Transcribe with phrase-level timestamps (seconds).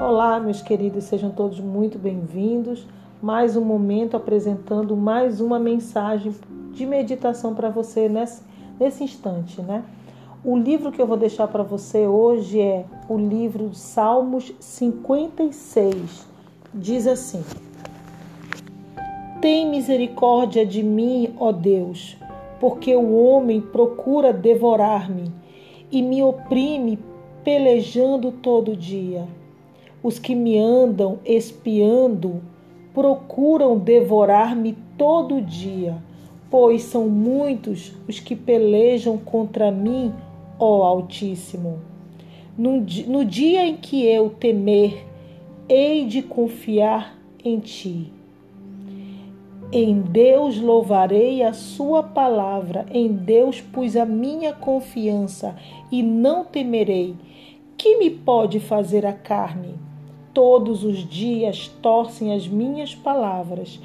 [0.00, 2.86] Olá, meus queridos, sejam todos muito bem-vindos.
[3.20, 6.32] Mais um momento apresentando mais uma mensagem
[6.70, 8.40] de meditação para você nesse,
[8.78, 9.82] nesse instante, né?
[10.44, 16.28] O livro que eu vou deixar para você hoje é o livro Salmos 56.
[16.72, 17.42] Diz assim:
[19.40, 22.16] Tem misericórdia de mim, ó Deus,
[22.60, 25.32] porque o homem procura devorar-me
[25.90, 27.00] e me oprime
[27.42, 29.26] pelejando todo dia.
[30.02, 32.40] Os que me andam espiando
[32.94, 35.96] procuram devorar-me todo dia,
[36.50, 40.12] pois são muitos os que pelejam contra mim,
[40.58, 41.80] ó Altíssimo.
[42.56, 45.06] No, no dia em que eu temer,
[45.68, 48.12] hei de confiar em ti.
[49.70, 55.54] Em Deus louvarei a sua palavra, em Deus pus a minha confiança
[55.92, 57.14] e não temerei.
[57.76, 59.87] Que me pode fazer a carne?
[60.32, 63.80] Todos os dias torcem as minhas palavras,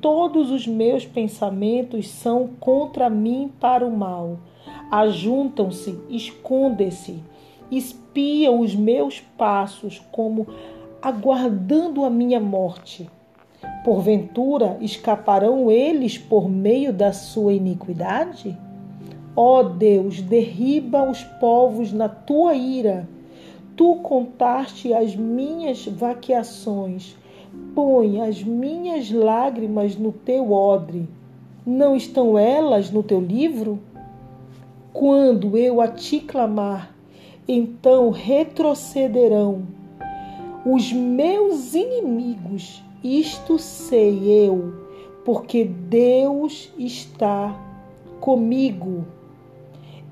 [0.00, 4.38] todos os meus pensamentos são contra mim para o mal.
[4.90, 7.18] Ajuntam-se, escondem-se,
[7.70, 10.46] espiam os meus passos como
[11.02, 13.08] aguardando a minha morte.
[13.84, 18.56] Porventura escaparão eles por meio da sua iniquidade?
[19.34, 23.08] Ó Deus, derriba os povos na tua ira.
[23.76, 27.16] Tu contaste as minhas vaqueações.
[27.74, 31.08] Põe as minhas lágrimas no teu odre.
[31.64, 33.78] Não estão elas no teu livro?
[34.92, 36.94] Quando eu a te clamar,
[37.46, 39.62] então retrocederão
[40.64, 44.74] os meus inimigos isto sei eu,
[45.24, 47.54] porque Deus está
[48.18, 49.04] comigo.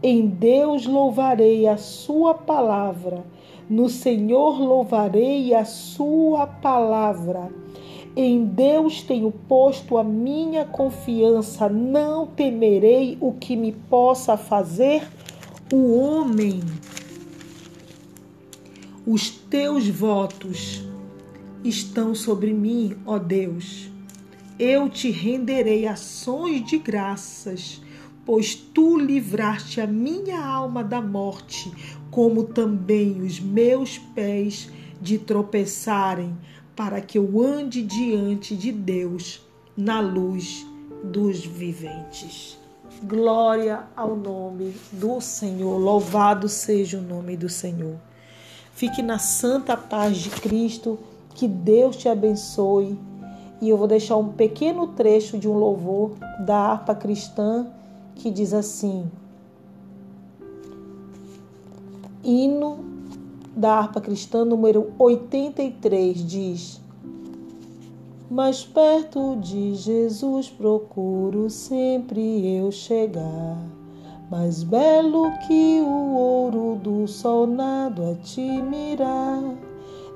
[0.00, 3.24] Em Deus louvarei a Sua palavra,
[3.68, 7.50] no Senhor louvarei a Sua palavra.
[8.16, 15.08] Em Deus tenho posto a minha confiança, não temerei o que me possa fazer
[15.72, 16.60] o homem.
[19.04, 20.84] Os teus votos
[21.64, 23.90] estão sobre mim, ó Deus.
[24.58, 27.82] Eu te renderei ações de graças,
[28.24, 31.72] pois tu livraste a minha alma da morte,
[32.14, 34.70] como também os meus pés
[35.02, 36.32] de tropeçarem,
[36.76, 39.42] para que eu ande diante de Deus
[39.76, 40.64] na luz
[41.02, 42.56] dos viventes.
[43.02, 47.96] Glória ao nome do Senhor, louvado seja o nome do Senhor.
[48.74, 50.96] Fique na santa paz de Cristo
[51.34, 52.96] que Deus te abençoe.
[53.60, 57.66] E eu vou deixar um pequeno trecho de um louvor da harpa cristã
[58.14, 59.10] que diz assim:
[62.26, 62.78] Hino
[63.54, 66.80] da harpa cristã número 83 diz:
[68.30, 73.58] Mais perto de Jesus procuro sempre eu chegar.
[74.30, 79.42] Mais belo que o ouro do sol nado a te mirar.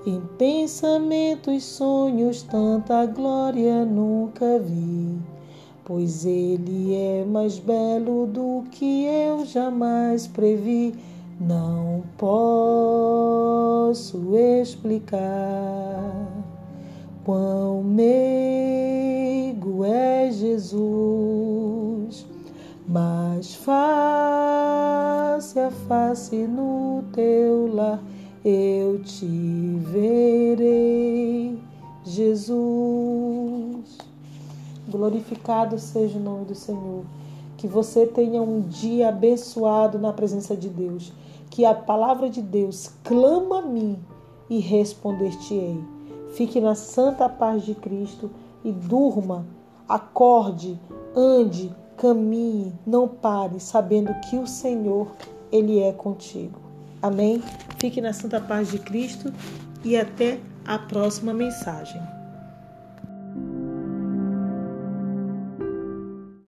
[0.07, 5.19] Em pensamentos, sonhos, tanta glória nunca vi,
[5.85, 10.95] pois ele é mais belo do que eu jamais previ.
[11.41, 13.17] Não posso
[14.37, 16.29] explicar
[17.25, 19.05] quão meigo
[19.85, 22.27] é Jesus,
[22.89, 23.69] mas face
[25.61, 28.01] a face no teu lar
[28.45, 29.27] eu te
[29.93, 31.59] verei,
[32.05, 33.99] Jesus.
[34.89, 37.05] Glorificado seja o nome do Senhor.
[37.57, 41.13] Que você tenha um dia abençoado na presença de Deus.
[41.59, 43.99] Que a palavra de Deus clama a mim
[44.49, 45.83] e responder-te-ei.
[46.33, 48.31] Fique na santa paz de Cristo
[48.63, 49.45] e durma,
[49.89, 50.79] acorde,
[51.17, 55.09] ande, caminhe, não pare, sabendo que o Senhor,
[55.51, 56.61] Ele é contigo.
[57.03, 57.43] Amém?
[57.77, 59.33] Fique na santa paz de Cristo
[59.85, 62.01] e até a próxima mensagem.